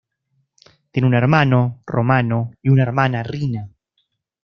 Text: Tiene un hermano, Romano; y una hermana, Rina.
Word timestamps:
Tiene 0.89 1.07
un 1.07 1.13
hermano, 1.13 1.83
Romano; 1.85 2.53
y 2.63 2.69
una 2.69 2.81
hermana, 2.81 3.21
Rina. 3.21 3.69